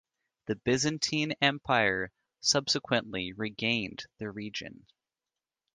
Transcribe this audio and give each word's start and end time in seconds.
The 0.47 0.55
Byzantine 0.55 1.33
Empire 1.41 2.11
subsequently 2.39 3.33
regained 3.33 4.07
the 4.17 4.31
region. 4.31 4.87